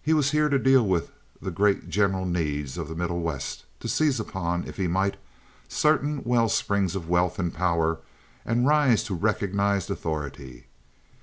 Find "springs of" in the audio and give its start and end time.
6.48-7.10